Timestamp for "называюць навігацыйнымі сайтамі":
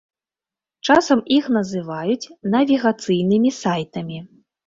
1.57-4.17